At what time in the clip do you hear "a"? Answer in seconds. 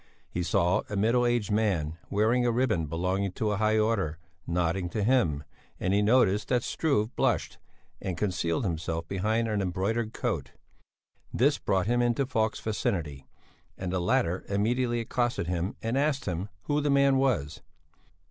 0.89-0.95, 2.43-2.51, 3.51-3.57